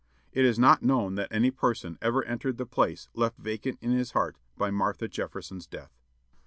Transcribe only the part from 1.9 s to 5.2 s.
ever entered the place left vacant in his heart by Martha